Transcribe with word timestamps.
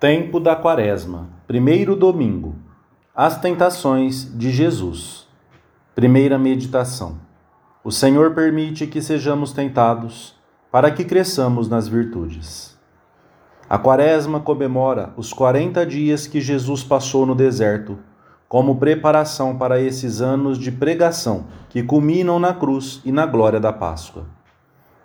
Tempo 0.00 0.40
da 0.40 0.56
Quaresma, 0.56 1.28
primeiro 1.46 1.94
domingo. 1.94 2.54
As 3.14 3.38
tentações 3.38 4.34
de 4.34 4.50
Jesus. 4.50 5.28
Primeira 5.94 6.38
meditação. 6.38 7.18
O 7.84 7.92
Senhor 7.92 8.34
permite 8.34 8.86
que 8.86 9.02
sejamos 9.02 9.52
tentados 9.52 10.34
para 10.72 10.90
que 10.90 11.04
cresçamos 11.04 11.68
nas 11.68 11.86
virtudes. 11.86 12.78
A 13.68 13.76
Quaresma 13.78 14.40
comemora 14.40 15.12
os 15.18 15.34
40 15.34 15.84
dias 15.84 16.26
que 16.26 16.40
Jesus 16.40 16.82
passou 16.82 17.26
no 17.26 17.34
deserto, 17.34 17.98
como 18.48 18.76
preparação 18.76 19.58
para 19.58 19.82
esses 19.82 20.22
anos 20.22 20.56
de 20.56 20.72
pregação 20.72 21.44
que 21.68 21.82
culminam 21.82 22.38
na 22.38 22.54
cruz 22.54 23.02
e 23.04 23.12
na 23.12 23.26
glória 23.26 23.60
da 23.60 23.70
Páscoa. 23.70 24.24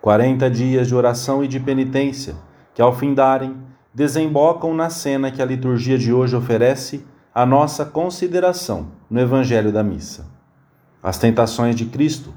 40 0.00 0.48
dias 0.48 0.88
de 0.88 0.94
oração 0.94 1.44
e 1.44 1.48
de 1.48 1.60
penitência 1.60 2.34
que, 2.72 2.80
ao 2.80 2.94
findarem, 2.94 3.65
desembocam 3.96 4.74
na 4.74 4.90
cena 4.90 5.30
que 5.30 5.40
a 5.40 5.46
liturgia 5.46 5.96
de 5.96 6.12
hoje 6.12 6.36
oferece 6.36 7.02
à 7.34 7.46
nossa 7.46 7.82
consideração 7.82 8.88
no 9.08 9.18
Evangelho 9.18 9.72
da 9.72 9.82
Missa. 9.82 10.26
As 11.02 11.18
tentações 11.18 11.74
de 11.74 11.86
Cristo 11.86 12.34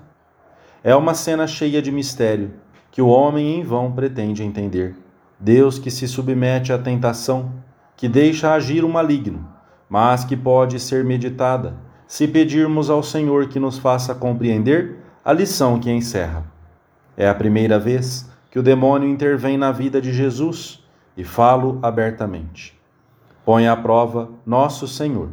é 0.81 0.95
uma 0.95 1.13
cena 1.13 1.45
cheia 1.47 1.81
de 1.81 1.91
mistério 1.91 2.51
que 2.89 3.01
o 3.01 3.09
homem 3.09 3.59
em 3.59 3.63
vão 3.63 3.91
pretende 3.91 4.41
entender. 4.41 4.95
Deus 5.37 5.77
que 5.77 5.91
se 5.91 6.07
submete 6.07 6.71
à 6.71 6.77
tentação, 6.77 7.51
que 7.97 8.07
deixa 8.07 8.53
agir 8.53 8.85
o 8.85 8.89
maligno, 8.89 9.45
mas 9.89 10.23
que 10.23 10.37
pode 10.37 10.79
ser 10.79 11.03
meditada 11.03 11.75
se 12.07 12.25
pedirmos 12.25 12.89
ao 12.89 13.03
Senhor 13.03 13.49
que 13.49 13.59
nos 13.59 13.77
faça 13.77 14.15
compreender 14.15 14.95
a 15.25 15.33
lição 15.33 15.77
que 15.77 15.91
encerra. 15.91 16.45
É 17.17 17.27
a 17.27 17.35
primeira 17.35 17.77
vez 17.77 18.31
que 18.49 18.57
o 18.57 18.63
demônio 18.63 19.09
intervém 19.09 19.57
na 19.57 19.73
vida 19.73 20.01
de 20.01 20.13
Jesus 20.13 20.78
e 21.19 21.23
falo 21.25 21.79
abertamente. 21.81 22.79
Põe 23.43 23.67
à 23.67 23.75
prova 23.75 24.29
nosso 24.45 24.87
Senhor. 24.87 25.27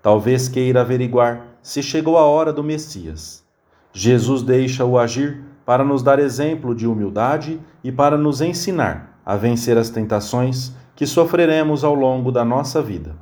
Talvez 0.00 0.48
queira 0.48 0.80
averiguar 0.80 1.48
se 1.60 1.82
chegou 1.82 2.16
a 2.16 2.22
hora 2.22 2.50
do 2.50 2.64
Messias. 2.64 3.44
Jesus 3.92 4.40
deixa-o 4.42 4.98
agir 4.98 5.44
para 5.66 5.84
nos 5.84 6.02
dar 6.02 6.18
exemplo 6.18 6.74
de 6.74 6.86
humildade 6.86 7.60
e 7.84 7.92
para 7.92 8.16
nos 8.16 8.40
ensinar 8.40 9.20
a 9.22 9.36
vencer 9.36 9.76
as 9.76 9.90
tentações 9.90 10.72
que 10.96 11.06
sofreremos 11.06 11.84
ao 11.84 11.94
longo 11.94 12.32
da 12.32 12.42
nossa 12.42 12.80
vida. 12.80 13.14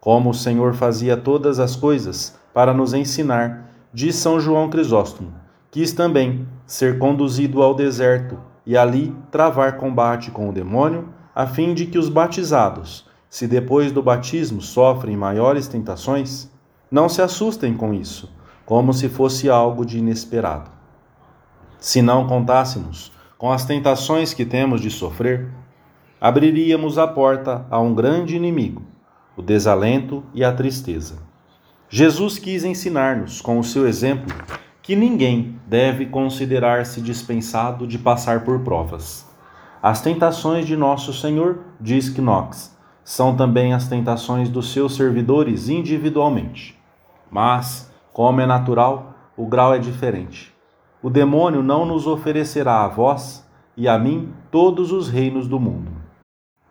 Como 0.00 0.30
o 0.30 0.34
Senhor 0.34 0.72
fazia 0.72 1.14
todas 1.14 1.60
as 1.60 1.76
coisas 1.76 2.38
para 2.54 2.72
nos 2.72 2.94
ensinar, 2.94 3.70
diz 3.92 4.16
São 4.16 4.40
João 4.40 4.70
Crisóstomo, 4.70 5.30
quis 5.70 5.92
também 5.92 6.48
ser 6.66 6.98
conduzido 6.98 7.62
ao 7.62 7.74
deserto 7.74 8.38
e 8.64 8.78
ali 8.78 9.14
travar 9.30 9.76
combate 9.76 10.30
com 10.30 10.48
o 10.48 10.52
demônio 10.52 11.12
a 11.34 11.46
fim 11.46 11.74
de 11.74 11.86
que 11.86 11.98
os 11.98 12.08
batizados, 12.08 13.06
se 13.28 13.48
depois 13.48 13.90
do 13.90 14.02
batismo 14.02 14.60
sofrem 14.60 15.16
maiores 15.16 15.66
tentações, 15.66 16.48
não 16.90 17.08
se 17.08 17.20
assustem 17.20 17.74
com 17.74 17.92
isso, 17.92 18.32
como 18.64 18.94
se 18.94 19.08
fosse 19.08 19.50
algo 19.50 19.84
de 19.84 19.98
inesperado. 19.98 20.70
Se 21.80 22.00
não 22.00 22.26
contássemos 22.26 23.12
com 23.36 23.50
as 23.50 23.64
tentações 23.64 24.32
que 24.32 24.44
temos 24.44 24.80
de 24.80 24.90
sofrer, 24.90 25.48
abriríamos 26.20 26.96
a 26.96 27.06
porta 27.06 27.66
a 27.68 27.80
um 27.80 27.94
grande 27.94 28.36
inimigo, 28.36 28.82
o 29.36 29.42
desalento 29.42 30.22
e 30.32 30.44
a 30.44 30.52
tristeza. 30.52 31.18
Jesus 31.90 32.38
quis 32.38 32.64
ensinar-nos, 32.64 33.40
com 33.40 33.58
o 33.58 33.64
seu 33.64 33.86
exemplo, 33.86 34.32
que 34.80 34.94
ninguém 34.94 35.58
deve 35.66 36.06
considerar-se 36.06 37.00
dispensado 37.00 37.86
de 37.86 37.98
passar 37.98 38.44
por 38.44 38.60
provas. 38.60 39.26
As 39.86 40.00
tentações 40.00 40.66
de 40.66 40.78
nosso 40.78 41.12
Senhor, 41.12 41.58
diz 41.78 42.08
Knox, 42.08 42.74
são 43.04 43.36
também 43.36 43.74
as 43.74 43.86
tentações 43.86 44.48
dos 44.48 44.72
seus 44.72 44.96
servidores 44.96 45.68
individualmente. 45.68 46.80
Mas, 47.30 47.92
como 48.10 48.40
é 48.40 48.46
natural, 48.46 49.12
o 49.36 49.46
grau 49.46 49.74
é 49.74 49.78
diferente. 49.78 50.54
O 51.02 51.10
demônio 51.10 51.62
não 51.62 51.84
nos 51.84 52.06
oferecerá 52.06 52.82
a 52.82 52.88
vós 52.88 53.46
e 53.76 53.86
a 53.86 53.98
mim 53.98 54.32
todos 54.50 54.90
os 54.90 55.10
reinos 55.10 55.46
do 55.46 55.60
mundo. 55.60 55.92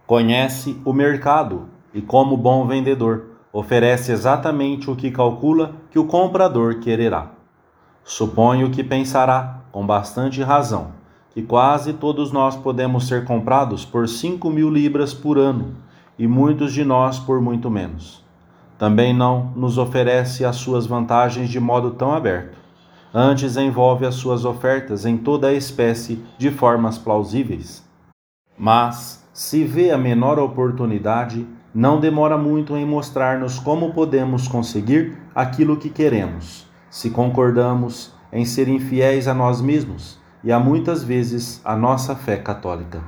Conhece 0.07 0.81
o 0.83 0.91
mercado 0.91 1.69
e, 1.93 2.01
como 2.01 2.35
bom 2.35 2.65
vendedor, 2.65 3.25
oferece 3.53 4.11
exatamente 4.11 4.89
o 4.89 4.95
que 4.95 5.11
calcula 5.11 5.75
que 5.91 5.99
o 5.99 6.05
comprador 6.05 6.79
quererá. 6.79 7.29
Suponho 8.03 8.71
que 8.71 8.83
pensará, 8.83 9.59
com 9.71 9.85
bastante 9.85 10.41
razão, 10.41 11.02
que 11.33 11.41
quase 11.41 11.93
todos 11.93 12.31
nós 12.31 12.55
podemos 12.55 13.07
ser 13.07 13.25
comprados 13.25 13.83
por 13.83 14.07
cinco 14.07 14.51
mil 14.51 14.69
libras 14.69 15.13
por 15.13 15.39
ano, 15.39 15.75
e 16.17 16.27
muitos 16.27 16.73
de 16.73 16.85
nós 16.85 17.17
por 17.17 17.41
muito 17.41 17.71
menos. 17.71 18.23
Também 18.77 19.13
não 19.13 19.51
nos 19.55 19.79
oferece 19.79 20.45
as 20.45 20.57
suas 20.57 20.85
vantagens 20.85 21.49
de 21.49 21.59
modo 21.59 21.91
tão 21.91 22.13
aberto. 22.13 22.57
Antes 23.11 23.57
envolve 23.57 24.05
as 24.05 24.15
suas 24.15 24.45
ofertas 24.45 25.05
em 25.05 25.17
toda 25.17 25.47
a 25.47 25.53
espécie 25.53 26.23
de 26.37 26.51
formas 26.51 26.97
plausíveis. 26.97 27.83
Mas, 28.57 29.27
se 29.33 29.63
vê 29.63 29.89
a 29.89 29.97
menor 29.97 30.37
oportunidade, 30.37 31.47
não 31.73 31.99
demora 31.99 32.37
muito 32.37 32.77
em 32.77 32.85
mostrar-nos 32.85 33.57
como 33.57 33.93
podemos 33.93 34.47
conseguir 34.47 35.17
aquilo 35.33 35.77
que 35.77 35.89
queremos, 35.89 36.67
se 36.89 37.09
concordamos 37.09 38.13
em 38.31 38.45
ser 38.45 38.67
infiéis 38.67 39.27
a 39.27 39.33
nós 39.33 39.59
mesmos 39.61 40.21
e 40.43 40.51
há 40.51 40.59
muitas 40.59 41.03
vezes 41.03 41.61
a 41.63 41.75
nossa 41.75 42.15
fé 42.15 42.37
católica. 42.37 43.01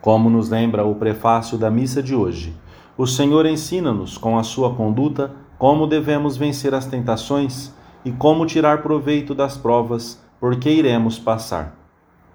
Como 0.00 0.30
nos 0.30 0.48
lembra 0.48 0.84
o 0.84 0.94
prefácio 0.94 1.58
da 1.58 1.70
missa 1.70 2.02
de 2.02 2.14
hoje, 2.14 2.56
o 2.96 3.06
Senhor 3.06 3.44
ensina-nos 3.44 4.16
com 4.16 4.38
a 4.38 4.42
sua 4.42 4.74
conduta 4.74 5.32
como 5.58 5.86
devemos 5.86 6.36
vencer 6.36 6.74
as 6.74 6.86
tentações 6.86 7.72
e 8.04 8.12
como 8.12 8.46
tirar 8.46 8.82
proveito 8.82 9.34
das 9.34 9.56
provas 9.56 10.22
por 10.38 10.56
que 10.56 10.70
iremos 10.70 11.18
passar. 11.18 11.76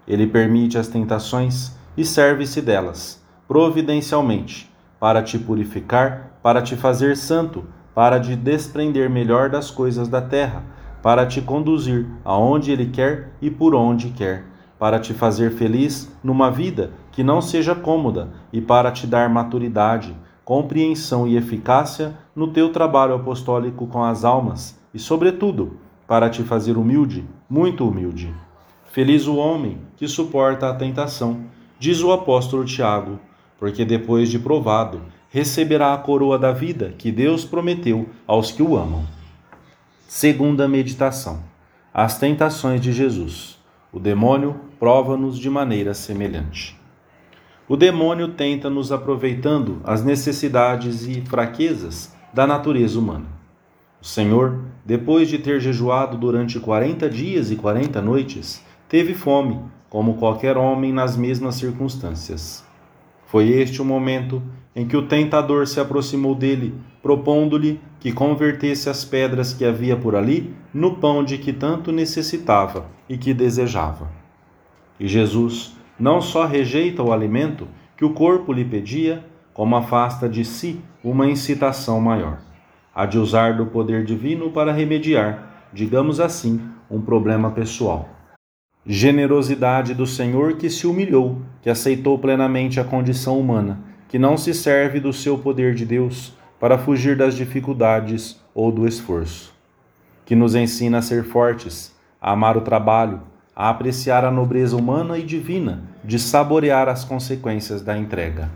Ele 0.06 0.26
permite 0.26 0.78
as 0.78 0.86
tentações 0.86 1.76
e 1.96 2.04
serve-se 2.04 2.60
delas, 2.60 3.20
providencialmente, 3.48 4.70
para 5.00 5.22
te 5.22 5.38
purificar, 5.38 6.38
para 6.42 6.62
te 6.62 6.76
fazer 6.76 7.16
santo, 7.16 7.64
para 7.94 8.20
te 8.20 8.36
desprender 8.36 9.10
melhor 9.10 9.50
das 9.50 9.70
coisas 9.70 10.06
da 10.06 10.20
terra 10.20 10.75
para 11.06 11.24
te 11.24 11.40
conduzir 11.40 12.04
aonde 12.24 12.72
Ele 12.72 12.86
quer 12.86 13.30
e 13.40 13.48
por 13.48 13.76
onde 13.76 14.08
quer, 14.08 14.44
para 14.76 14.98
te 14.98 15.14
fazer 15.14 15.52
feliz 15.52 16.12
numa 16.20 16.50
vida 16.50 16.90
que 17.12 17.22
não 17.22 17.40
seja 17.40 17.76
cômoda 17.76 18.30
e 18.52 18.60
para 18.60 18.90
te 18.90 19.06
dar 19.06 19.30
maturidade, 19.30 20.12
compreensão 20.44 21.28
e 21.28 21.36
eficácia 21.36 22.18
no 22.34 22.48
teu 22.48 22.72
trabalho 22.72 23.14
apostólico 23.14 23.86
com 23.86 24.02
as 24.02 24.24
almas 24.24 24.76
e, 24.92 24.98
sobretudo, 24.98 25.76
para 26.08 26.28
te 26.28 26.42
fazer 26.42 26.76
humilde, 26.76 27.24
muito 27.48 27.88
humilde. 27.88 28.34
Feliz 28.86 29.28
o 29.28 29.36
homem 29.36 29.78
que 29.96 30.08
suporta 30.08 30.68
a 30.68 30.74
tentação, 30.74 31.42
diz 31.78 32.02
o 32.02 32.10
apóstolo 32.10 32.64
Tiago, 32.64 33.20
porque 33.60 33.84
depois 33.84 34.28
de 34.28 34.40
provado, 34.40 35.02
receberá 35.30 35.94
a 35.94 35.98
coroa 35.98 36.36
da 36.36 36.50
vida 36.50 36.92
que 36.98 37.12
Deus 37.12 37.44
prometeu 37.44 38.08
aos 38.26 38.50
que 38.50 38.60
o 38.60 38.76
amam. 38.76 39.15
Segunda 40.08 40.68
meditação: 40.68 41.42
As 41.92 42.16
tentações 42.16 42.80
de 42.80 42.92
Jesus. 42.92 43.58
O 43.92 43.98
demônio 43.98 44.54
prova-nos 44.78 45.36
de 45.36 45.50
maneira 45.50 45.94
semelhante. 45.94 46.78
O 47.68 47.76
demônio 47.76 48.28
tenta 48.28 48.70
nos 48.70 48.92
aproveitando 48.92 49.80
as 49.82 50.04
necessidades 50.04 51.08
e 51.08 51.22
fraquezas 51.22 52.14
da 52.32 52.46
natureza 52.46 52.96
humana. 52.96 53.26
O 54.00 54.06
Senhor, 54.06 54.60
depois 54.84 55.28
de 55.28 55.38
ter 55.38 55.60
jejuado 55.60 56.16
durante 56.16 56.60
quarenta 56.60 57.10
dias 57.10 57.50
e 57.50 57.56
quarenta 57.56 58.00
noites, 58.00 58.64
teve 58.88 59.12
fome, 59.12 59.58
como 59.90 60.14
qualquer 60.14 60.56
homem 60.56 60.92
nas 60.92 61.16
mesmas 61.16 61.56
circunstâncias. 61.56 62.64
Foi 63.26 63.48
este 63.48 63.82
o 63.82 63.84
momento 63.84 64.40
em 64.74 64.86
que 64.86 64.96
o 64.96 65.08
tentador 65.08 65.66
se 65.66 65.80
aproximou 65.80 66.32
dele, 66.32 66.74
propondo-lhe 67.06 67.80
que 68.00 68.10
convertesse 68.10 68.90
as 68.90 69.04
pedras 69.04 69.52
que 69.52 69.64
havia 69.64 69.96
por 69.96 70.16
ali 70.16 70.52
no 70.74 70.96
pão 70.96 71.22
de 71.22 71.38
que 71.38 71.52
tanto 71.52 71.92
necessitava 71.92 72.86
e 73.08 73.16
que 73.16 73.32
desejava. 73.32 74.10
E 74.98 75.06
Jesus 75.06 75.76
não 75.96 76.20
só 76.20 76.46
rejeita 76.46 77.04
o 77.04 77.12
alimento 77.12 77.68
que 77.96 78.04
o 78.04 78.10
corpo 78.10 78.52
lhe 78.52 78.64
pedia, 78.64 79.24
como 79.54 79.76
afasta 79.76 80.28
de 80.28 80.44
si 80.44 80.80
uma 81.04 81.28
incitação 81.28 82.00
maior, 82.00 82.40
a 82.92 83.06
de 83.06 83.20
usar 83.20 83.56
do 83.56 83.66
poder 83.66 84.04
divino 84.04 84.50
para 84.50 84.72
remediar, 84.72 85.68
digamos 85.72 86.18
assim, 86.18 86.60
um 86.90 87.00
problema 87.00 87.52
pessoal. 87.52 88.08
Generosidade 88.84 89.94
do 89.94 90.08
Senhor 90.08 90.54
que 90.54 90.68
se 90.68 90.88
humilhou, 90.88 91.40
que 91.62 91.70
aceitou 91.70 92.18
plenamente 92.18 92.80
a 92.80 92.84
condição 92.84 93.38
humana, 93.38 93.78
que 94.08 94.18
não 94.18 94.36
se 94.36 94.52
serve 94.52 94.98
do 94.98 95.12
seu 95.12 95.38
poder 95.38 95.72
de 95.72 95.86
Deus 95.86 96.35
para 96.58 96.78
fugir 96.78 97.16
das 97.16 97.34
dificuldades 97.34 98.40
ou 98.54 98.72
do 98.72 98.86
esforço, 98.86 99.54
que 100.24 100.34
nos 100.34 100.54
ensina 100.54 100.98
a 100.98 101.02
ser 101.02 101.24
fortes, 101.24 101.94
a 102.20 102.32
amar 102.32 102.56
o 102.56 102.62
trabalho, 102.62 103.20
a 103.54 103.70
apreciar 103.70 104.24
a 104.24 104.30
nobreza 104.30 104.76
humana 104.76 105.18
e 105.18 105.22
divina 105.22 105.82
de 106.04 106.18
saborear 106.18 106.88
as 106.88 107.04
consequências 107.04 107.82
da 107.82 107.96
entrega. 107.96 108.50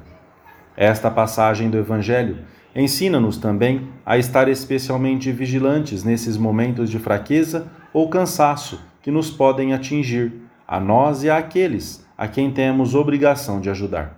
Esta 0.76 1.10
passagem 1.10 1.70
do 1.70 1.78
Evangelho 1.78 2.38
ensina-nos 2.74 3.36
também 3.36 3.88
a 4.04 4.16
estar 4.16 4.48
especialmente 4.48 5.32
vigilantes 5.32 6.04
nesses 6.04 6.36
momentos 6.36 6.90
de 6.90 6.98
fraqueza 6.98 7.68
ou 7.92 8.08
cansaço 8.08 8.80
que 9.02 9.10
nos 9.10 9.30
podem 9.30 9.72
atingir, 9.72 10.32
a 10.66 10.78
nós 10.78 11.24
e 11.24 11.30
àqueles 11.30 12.06
a 12.16 12.28
quem 12.28 12.50
temos 12.52 12.94
obrigação 12.94 13.60
de 13.60 13.68
ajudar. 13.70 14.16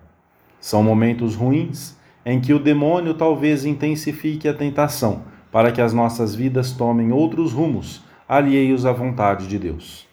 São 0.61 0.83
momentos 0.83 1.35
ruins 1.35 1.97
em 2.25 2.41
que 2.41 2.53
o 2.53 2.59
demônio 2.59 3.15
talvez 3.15 3.65
intensifique 3.65 4.49
a 4.49 4.55
tentação 4.55 5.23
para 5.51 5.71
que 5.71 5.81
as 5.81 5.93
nossas 5.93 6.35
vidas 6.35 6.73
tomem 6.73 7.13
outros 7.13 7.53
rumos 7.53 8.03
alheios 8.29 8.87
à 8.87 8.93
vontade 8.93 9.47
de 9.47 9.59
Deus. 9.59 10.07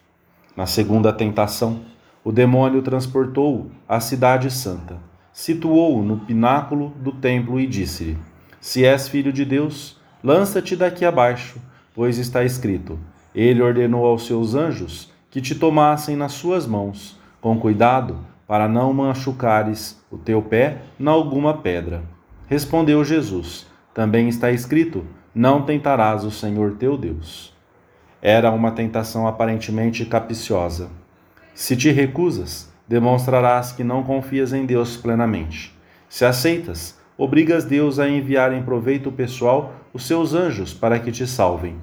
Na 0.56 0.66
segunda 0.66 1.14
tentação, 1.14 1.80
o 2.24 2.32
demônio 2.32 2.82
transportou-o 2.82 3.72
à 3.88 4.02
cidade 4.02 4.52
santa, 4.52 4.98
situou-o 5.32 6.04
no 6.04 6.18
pináculo 6.18 6.94
do 6.98 7.14
templo 7.14 7.60
e 7.60 7.66
disse-lhe: 7.66 8.18
Se 8.60 8.84
és 8.86 9.08
filho 9.08 9.32
de 9.32 9.46
Deus, 9.46 9.98
lança-te 10.22 10.76
daqui 10.76 11.06
abaixo, 11.06 11.62
pois 11.96 12.18
está 12.18 12.44
escrito: 12.44 13.00
Ele 13.34 13.62
ordenou 13.62 14.06
aos 14.06 14.28
seus 14.28 14.54
anjos 14.54 15.10
que 15.32 15.40
te 15.40 15.56
tomassem 15.56 16.18
nas 16.18 16.34
suas 16.34 16.68
mãos, 16.68 17.18
com 17.40 17.58
cuidado, 17.58 18.18
para 18.50 18.68
não 18.68 18.92
machucares 18.92 20.04
o 20.10 20.18
teu 20.18 20.42
pé 20.42 20.80
na 20.98 21.12
alguma 21.12 21.60
pedra. 21.60 22.02
Respondeu 22.48 23.06
Jesus: 23.06 23.68
Também 23.94 24.28
está 24.28 24.50
escrito: 24.50 25.06
Não 25.36 25.62
tentarás 25.62 26.24
o 26.24 26.32
Senhor 26.32 26.74
teu 26.74 26.98
Deus. 26.98 27.56
Era 28.20 28.50
uma 28.50 28.72
tentação 28.72 29.28
aparentemente 29.28 30.04
capiciosa. 30.04 30.90
Se 31.54 31.78
te 31.78 31.92
recusas, 31.92 32.74
demonstrarás 32.88 33.72
que 33.72 33.84
não 33.84 34.02
confias 34.02 34.52
em 34.52 34.66
Deus 34.66 34.98
plenamente. 34.98 35.78
Se 36.10 36.26
aceitas, 36.26 37.00
obrigas 37.16 37.66
Deus 37.66 38.00
a 38.00 38.10
enviar 38.10 38.52
em 38.52 38.64
proveito 38.64 39.12
pessoal 39.12 39.76
os 39.94 40.08
seus 40.08 40.34
anjos 40.34 40.74
para 40.74 40.98
que 40.98 41.12
te 41.12 41.28
salvem. 41.28 41.76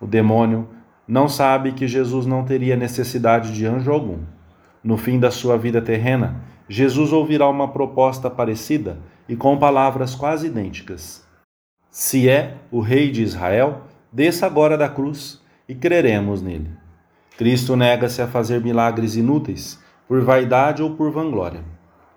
O 0.00 0.06
demônio 0.06 0.70
não 1.06 1.28
sabe 1.28 1.72
que 1.72 1.86
Jesus 1.86 2.24
não 2.24 2.46
teria 2.46 2.76
necessidade 2.76 3.52
de 3.52 3.66
anjo 3.66 3.92
algum. 3.92 4.37
No 4.88 4.96
fim 4.96 5.20
da 5.20 5.30
sua 5.30 5.58
vida 5.58 5.82
terrena, 5.82 6.40
Jesus 6.66 7.12
ouvirá 7.12 7.46
uma 7.46 7.68
proposta 7.68 8.30
parecida 8.30 8.98
e 9.28 9.36
com 9.36 9.58
palavras 9.58 10.14
quase 10.14 10.46
idênticas. 10.46 11.22
Se 11.90 12.26
é 12.26 12.54
o 12.70 12.80
Rei 12.80 13.10
de 13.10 13.22
Israel, 13.22 13.82
desça 14.10 14.46
agora 14.46 14.78
da 14.78 14.88
cruz 14.88 15.42
e 15.68 15.74
creremos 15.74 16.40
nele. 16.40 16.70
Cristo 17.36 17.76
nega-se 17.76 18.22
a 18.22 18.26
fazer 18.26 18.62
milagres 18.62 19.14
inúteis, 19.14 19.78
por 20.08 20.22
vaidade 20.22 20.82
ou 20.82 20.96
por 20.96 21.10
vanglória. 21.10 21.60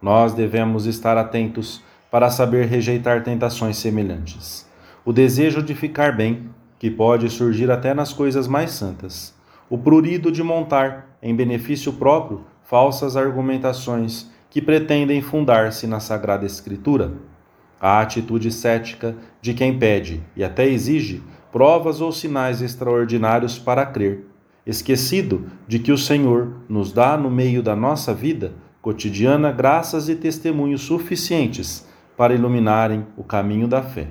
Nós 0.01 0.33
devemos 0.33 0.85
estar 0.85 1.17
atentos 1.17 1.83
para 2.09 2.29
saber 2.29 2.67
rejeitar 2.67 3.21
tentações 3.21 3.75
semelhantes. 3.75 4.65
O 5.03 5.11
desejo 5.11 5.61
de 5.61 5.75
ficar 5.75 6.15
bem, 6.15 6.49
que 6.79 6.89
pode 6.89 7.29
surgir 7.29 7.69
até 7.69 7.93
nas 7.93 8.13
coisas 8.13 8.47
mais 8.47 8.71
santas. 8.71 9.35
O 9.69 9.77
prurido 9.77 10.31
de 10.31 10.41
montar, 10.41 11.17
em 11.21 11.35
benefício 11.35 11.91
próprio, 11.91 12.45
falsas 12.71 13.17
argumentações 13.17 14.31
que 14.49 14.61
pretendem 14.61 15.21
fundar-se 15.21 15.85
na 15.85 15.99
Sagrada 15.99 16.45
Escritura. 16.45 17.11
A 17.81 17.99
atitude 17.99 18.49
cética 18.49 19.13
de 19.41 19.53
quem 19.53 19.77
pede 19.77 20.23
e 20.37 20.41
até 20.41 20.65
exige 20.65 21.21
provas 21.51 21.99
ou 21.99 22.13
sinais 22.13 22.61
extraordinários 22.61 23.59
para 23.59 23.85
crer, 23.85 24.25
esquecido 24.65 25.47
de 25.67 25.79
que 25.79 25.91
o 25.91 25.97
Senhor 25.97 26.61
nos 26.69 26.93
dá 26.93 27.17
no 27.17 27.29
meio 27.29 27.61
da 27.61 27.75
nossa 27.75 28.13
vida 28.13 28.53
cotidiana 28.81 29.51
graças 29.51 30.07
e 30.07 30.15
testemunhos 30.15 30.79
suficientes 30.79 31.85
para 32.15 32.33
iluminarem 32.33 33.05
o 33.17 33.23
caminho 33.25 33.67
da 33.67 33.83
fé. 33.83 34.07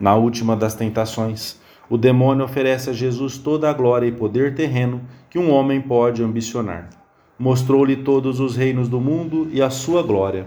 Na 0.00 0.14
última 0.14 0.56
das 0.56 0.74
tentações, 0.74 1.60
o 1.90 1.98
demônio 1.98 2.46
oferece 2.46 2.88
a 2.88 2.94
Jesus 2.94 3.36
toda 3.36 3.68
a 3.68 3.74
glória 3.74 4.06
e 4.06 4.12
poder 4.12 4.54
terreno 4.54 5.02
que 5.28 5.38
um 5.38 5.52
homem 5.52 5.82
pode 5.82 6.22
ambicionar. 6.22 7.01
Mostrou-lhe 7.42 7.96
todos 7.96 8.38
os 8.38 8.54
reinos 8.54 8.88
do 8.88 9.00
mundo 9.00 9.48
e 9.52 9.60
a 9.60 9.68
sua 9.68 10.00
glória, 10.00 10.46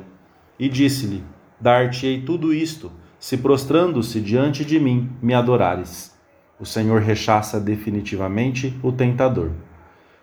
e 0.58 0.70
disse-lhe: 0.70 1.22
Dar-te-ei 1.60 2.22
tudo 2.22 2.54
isto 2.54 2.90
se 3.20 3.36
prostrando-se 3.36 4.22
diante 4.22 4.64
de 4.64 4.80
mim 4.80 5.10
me 5.22 5.34
adorares. 5.34 6.18
O 6.58 6.66
Senhor 6.66 7.02
rechaça 7.02 7.60
definitivamente 7.60 8.80
o 8.82 8.94
tentador. 8.94 9.52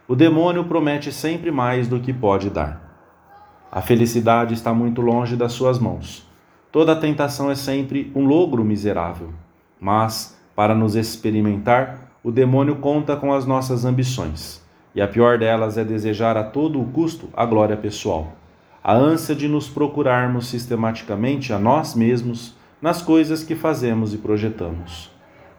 O 0.08 0.14
demônio 0.14 0.64
promete 0.64 1.12
sempre 1.12 1.50
mais 1.50 1.88
do 1.88 2.00
que 2.00 2.10
pode 2.10 2.48
dar. 2.48 2.80
A 3.70 3.82
felicidade 3.82 4.54
está 4.54 4.72
muito 4.72 5.02
longe 5.02 5.36
das 5.36 5.52
suas 5.52 5.78
mãos. 5.78 6.26
Toda 6.72 6.96
tentação 6.96 7.50
é 7.50 7.54
sempre 7.54 8.10
um 8.14 8.24
logro 8.24 8.64
miserável. 8.64 9.28
Mas, 9.78 10.40
para 10.56 10.74
nos 10.74 10.94
experimentar, 10.94 12.14
o 12.24 12.30
demônio 12.30 12.76
conta 12.76 13.14
com 13.14 13.30
as 13.30 13.44
nossas 13.44 13.84
ambições. 13.84 14.62
E 14.94 15.00
a 15.00 15.08
pior 15.08 15.38
delas 15.38 15.78
é 15.78 15.84
desejar 15.84 16.36
a 16.36 16.44
todo 16.44 16.80
o 16.80 16.86
custo 16.86 17.28
a 17.34 17.46
glória 17.46 17.76
pessoal. 17.76 18.32
A 18.84 18.94
ânsia 18.94 19.34
de 19.34 19.48
nos 19.48 19.68
procurarmos 19.68 20.48
sistematicamente 20.48 21.52
a 21.52 21.58
nós 21.58 21.94
mesmos 21.94 22.54
nas 22.80 23.00
coisas 23.00 23.44
que 23.44 23.54
fazemos 23.54 24.12
e 24.12 24.18
projetamos. 24.18 25.10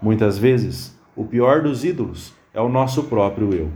Muitas 0.02 0.38
vezes, 0.38 1.00
o 1.16 1.24
pior 1.24 1.62
dos 1.62 1.86
ídolos 1.86 2.34
é 2.54 2.60
o 2.60 2.68
nosso 2.68 3.04
próprio 3.04 3.54
eu. 3.54 3.72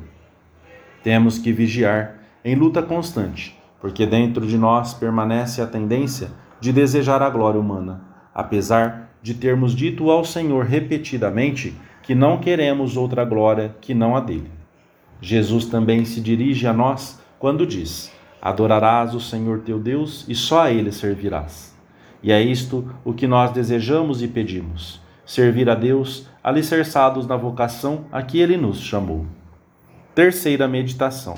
Temos 1.01 1.37
que 1.37 1.53
vigiar 1.53 2.19
em 2.43 2.55
luta 2.55 2.83
constante, 2.83 3.57
porque 3.79 4.05
dentro 4.05 4.45
de 4.45 4.57
nós 4.57 4.93
permanece 4.93 5.61
a 5.61 5.67
tendência 5.67 6.29
de 6.59 6.73
desejar 6.73 7.21
a 7.21 7.29
glória 7.29 7.59
humana, 7.59 8.01
apesar 8.35 9.11
de 9.21 9.33
termos 9.33 9.73
dito 9.73 10.11
ao 10.11 10.25
Senhor 10.25 10.65
repetidamente 10.65 11.73
que 12.03 12.13
não 12.13 12.37
queremos 12.37 12.97
outra 12.97 13.23
glória 13.23 13.75
que 13.81 13.93
não 13.93 14.15
a 14.15 14.19
dele. 14.19 14.56
Jesus 15.21 15.65
também 15.65 16.05
se 16.05 16.21
dirige 16.21 16.67
a 16.67 16.73
nós 16.73 17.19
quando 17.39 17.65
diz: 17.65 18.11
Adorarás 18.41 19.13
o 19.13 19.19
Senhor 19.19 19.59
teu 19.59 19.79
Deus 19.79 20.25
e 20.27 20.35
só 20.35 20.61
a 20.61 20.71
ele 20.71 20.91
servirás. 20.91 21.75
E 22.21 22.31
é 22.31 22.41
isto 22.41 22.89
o 23.05 23.13
que 23.13 23.27
nós 23.27 23.51
desejamos 23.51 24.21
e 24.21 24.27
pedimos: 24.27 25.01
servir 25.25 25.69
a 25.69 25.75
Deus 25.75 26.27
alicerçados 26.43 27.27
na 27.27 27.35
vocação 27.35 28.05
a 28.11 28.21
que 28.21 28.39
Ele 28.39 28.55
nos 28.55 28.79
chamou. 28.79 29.25
Terceira 30.15 30.67
meditação: 30.67 31.35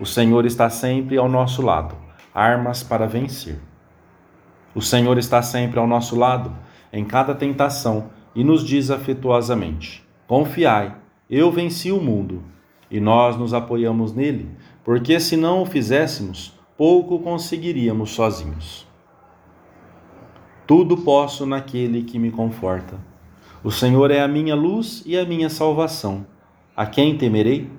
O 0.00 0.06
Senhor 0.06 0.46
está 0.46 0.70
sempre 0.70 1.18
ao 1.18 1.28
nosso 1.28 1.62
lado, 1.62 1.94
armas 2.34 2.82
para 2.82 3.06
vencer. 3.06 3.58
O 4.74 4.80
Senhor 4.80 5.18
está 5.18 5.42
sempre 5.42 5.78
ao 5.78 5.86
nosso 5.86 6.16
lado, 6.16 6.54
em 6.92 7.04
cada 7.04 7.34
tentação, 7.34 8.10
e 8.34 8.42
nos 8.42 8.64
diz 8.64 8.90
afetuosamente: 8.90 10.02
Confiai, 10.26 10.94
eu 11.28 11.52
venci 11.52 11.92
o 11.92 12.00
mundo. 12.00 12.42
E 12.90 13.00
nós 13.00 13.36
nos 13.36 13.52
apoiamos 13.52 14.14
nele, 14.14 14.48
porque 14.84 15.20
se 15.20 15.36
não 15.36 15.62
o 15.62 15.66
fizéssemos, 15.66 16.54
pouco 16.76 17.18
conseguiríamos 17.18 18.10
sozinhos. 18.10 18.86
Tudo 20.66 20.98
posso 20.98 21.46
naquele 21.46 22.02
que 22.02 22.18
me 22.18 22.30
conforta. 22.30 22.98
O 23.64 23.70
Senhor 23.70 24.10
é 24.10 24.20
a 24.20 24.28
minha 24.28 24.54
luz 24.54 25.02
e 25.04 25.18
a 25.18 25.24
minha 25.24 25.50
salvação. 25.50 26.26
A 26.76 26.86
quem 26.86 27.18
temerei? 27.18 27.70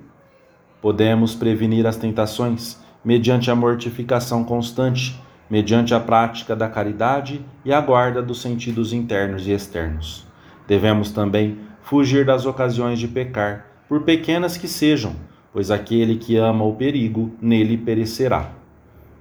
Podemos 0.82 1.34
prevenir 1.34 1.86
as 1.86 1.96
tentações 1.96 2.78
mediante 3.04 3.50
a 3.50 3.54
mortificação 3.54 4.44
constante, 4.44 5.18
mediante 5.48 5.94
a 5.94 6.00
prática 6.00 6.54
da 6.54 6.68
caridade 6.68 7.44
e 7.64 7.72
a 7.72 7.80
guarda 7.80 8.22
dos 8.22 8.42
sentidos 8.42 8.92
internos 8.92 9.46
e 9.46 9.52
externos. 9.52 10.26
Devemos 10.66 11.10
também 11.10 11.58
fugir 11.82 12.24
das 12.26 12.44
ocasiões 12.44 12.98
de 12.98 13.08
pecar, 13.08 13.69
por 13.90 14.02
pequenas 14.04 14.56
que 14.56 14.68
sejam, 14.68 15.16
pois 15.52 15.68
aquele 15.68 16.14
que 16.16 16.36
ama 16.36 16.64
o 16.64 16.76
perigo 16.76 17.32
nele 17.42 17.76
perecerá. 17.76 18.52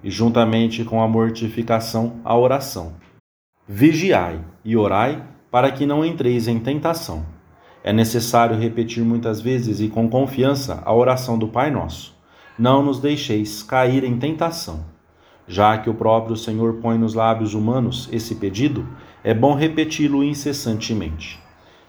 E 0.03 0.11
juntamente 0.11 0.85
com 0.85 1.01
a 1.01 1.07
mortificação, 1.07 2.21
a 2.23 2.38
oração 2.38 2.93
Vigiai 3.67 4.39
e 4.63 4.77
orai 4.77 5.23
para 5.49 5.71
que 5.71 5.88
não 5.88 6.05
entreis 6.05 6.47
em 6.47 6.59
tentação. 6.59 7.25
É 7.83 7.91
necessário 7.91 8.57
repetir 8.57 9.03
muitas 9.03 9.41
vezes 9.41 9.79
e 9.79 9.88
com 9.88 10.07
confiança 10.07 10.83
a 10.85 10.93
oração 10.93 11.35
do 11.35 11.47
Pai 11.47 11.71
Nosso. 11.71 12.15
Não 12.57 12.83
nos 12.83 12.99
deixeis 12.99 13.63
cair 13.63 14.03
em 14.03 14.17
tentação. 14.19 14.85
Já 15.47 15.79
que 15.79 15.89
o 15.89 15.95
próprio 15.95 16.35
Senhor 16.35 16.75
põe 16.75 16.95
nos 16.95 17.15
lábios 17.15 17.55
humanos 17.55 18.07
esse 18.11 18.35
pedido, 18.35 18.88
é 19.23 19.33
bom 19.33 19.55
repeti-lo 19.55 20.23
incessantemente. 20.23 21.39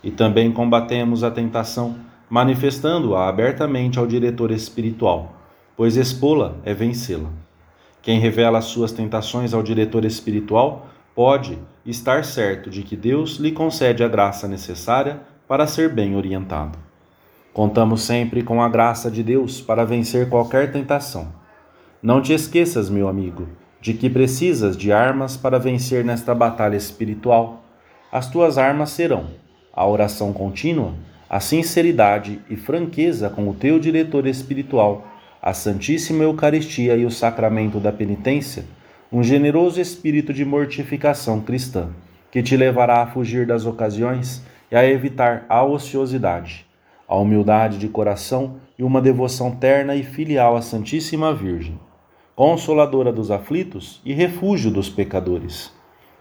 E 0.02 0.10
também 0.10 0.50
combatemos 0.50 1.22
a 1.22 1.30
tentação, 1.30 2.08
manifestando-a 2.30 3.28
abertamente 3.28 3.99
ao 3.99 4.06
diretor 4.06 4.52
espiritual, 4.52 5.34
pois 5.76 5.96
expô-la 5.96 6.54
é 6.64 6.72
vencê-la. 6.72 7.28
Quem 8.00 8.20
revela 8.20 8.58
as 8.58 8.66
suas 8.66 8.92
tentações 8.92 9.52
ao 9.52 9.62
diretor 9.62 10.04
espiritual 10.04 10.87
pode 11.14 11.58
estar 11.84 12.25
certo 12.25 12.70
de 12.70 12.82
que 12.82 12.96
Deus 12.96 13.37
lhe 13.37 13.50
concede 13.50 14.04
a 14.04 14.08
graça 14.08 14.46
necessária 14.46 15.20
para 15.49 15.66
ser 15.66 15.92
bem 15.92 16.16
orientado. 16.16 16.78
Contamos 17.52 18.02
sempre 18.02 18.44
com 18.44 18.62
a 18.62 18.68
graça 18.68 19.10
de 19.10 19.25
Deus 19.25 19.60
para 19.60 19.84
vencer 19.84 20.28
qualquer 20.28 20.70
tentação. 20.70 21.32
Não 22.00 22.22
te 22.22 22.32
esqueças, 22.32 22.88
meu 22.88 23.08
amigo, 23.08 23.49
de 23.80 23.92
que 23.92 24.08
precisas 24.08 24.76
de 24.76 24.92
armas 24.92 25.37
para 25.37 25.58
vencer 25.58 26.04
nesta 26.04 26.32
batalha 26.34 26.76
espiritual. 26.76 27.64
As 28.12 28.30
tuas 28.30 28.56
armas 28.56 28.90
serão 28.90 29.26
a 29.72 29.87
oração 29.87 30.32
contínua, 30.32 30.94
a 31.30 31.38
sinceridade 31.38 32.40
e 32.50 32.56
franqueza 32.56 33.30
com 33.30 33.49
o 33.49 33.54
teu 33.54 33.78
diretor 33.78 34.26
espiritual, 34.26 35.06
a 35.40 35.54
Santíssima 35.54 36.25
Eucaristia 36.25 36.96
e 36.96 37.06
o 37.06 37.10
sacramento 37.10 37.78
da 37.78 37.92
penitência, 37.92 38.64
um 39.12 39.22
generoso 39.22 39.80
espírito 39.80 40.34
de 40.34 40.44
mortificação 40.44 41.40
cristã, 41.40 41.90
que 42.32 42.42
te 42.42 42.56
levará 42.56 43.02
a 43.02 43.06
fugir 43.06 43.46
das 43.46 43.64
ocasiões 43.64 44.42
e 44.70 44.75
a 44.75 44.84
evitar 44.84 45.46
a 45.49 45.64
ociosidade, 45.64 46.66
a 47.06 47.16
humildade 47.16 47.78
de 47.78 47.88
coração 47.88 48.56
e 48.76 48.82
uma 48.82 49.00
devoção 49.00 49.52
terna 49.52 49.94
e 49.94 50.02
filial 50.02 50.56
à 50.56 50.60
Santíssima 50.60 51.32
Virgem 51.32 51.78
consoladora 52.40 53.12
dos 53.12 53.30
aflitos 53.30 54.00
e 54.02 54.14
refúgio 54.14 54.70
dos 54.70 54.88
pecadores. 54.88 55.70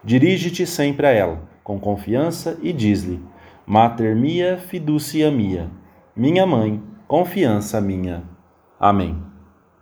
Dirige-te 0.04 0.66
sempre 0.66 1.08
a 1.08 1.12
ela, 1.12 1.42
com 1.64 1.80
confiança, 1.80 2.60
e 2.62 2.74
diz-lhe: 2.74 3.22
Mater 3.70 4.16
mia 4.16 4.58
fiducia 4.58 5.30
mia, 5.30 5.70
minha 6.16 6.44
mãe, 6.44 6.82
confiança 7.08 7.80
minha. 7.80 8.24
Amém. 8.80 9.29